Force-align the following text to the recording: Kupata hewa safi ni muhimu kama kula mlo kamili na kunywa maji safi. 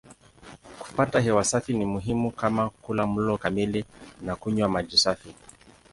Kupata 0.79 1.19
hewa 1.19 1.43
safi 1.43 1.73
ni 1.73 1.85
muhimu 1.85 2.31
kama 2.31 2.69
kula 2.69 3.07
mlo 3.07 3.37
kamili 3.37 3.85
na 4.21 4.35
kunywa 4.35 4.69
maji 4.69 4.97
safi. 4.97 5.35